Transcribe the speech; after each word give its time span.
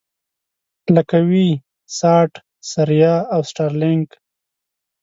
لکه 0.95 1.17
وي-ساټ، 1.29 2.31
ثریا 2.71 3.15
او 3.33 3.39
سټارلېنک. 3.49 4.09